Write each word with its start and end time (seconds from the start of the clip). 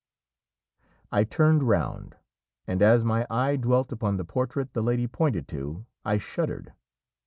I 1.11 1.23
turned 1.25 1.61
round, 1.61 2.15
and 2.65 2.81
as 2.81 3.05
my 3.05 3.27
eye 3.29 3.55
dwelt 3.55 3.91
upon 3.91 4.17
the 4.17 4.25
portrait 4.25 4.73
the 4.73 4.81
lady 4.81 5.05
pointed 5.05 5.47
to, 5.49 5.85
I 6.03 6.17
shuddered. 6.17 6.73